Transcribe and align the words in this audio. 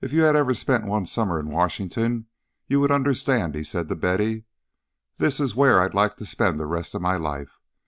"If 0.00 0.12
you 0.12 0.26
ever 0.26 0.44
had 0.44 0.56
spent 0.56 0.86
one 0.86 1.06
summer 1.06 1.38
in 1.38 1.50
Washington, 1.52 2.26
you 2.66 2.80
would 2.80 2.90
understand," 2.90 3.54
he 3.54 3.62
said 3.62 3.86
to 3.86 3.94
Betty. 3.94 4.42
"This 5.18 5.38
is 5.38 5.54
where 5.54 5.78
I'd 5.80 5.94
like 5.94 6.16
to 6.16 6.26
spend 6.26 6.58
the 6.58 6.66
rest 6.66 6.96
of 6.96 7.00
my 7.02 7.14
life. 7.14 7.60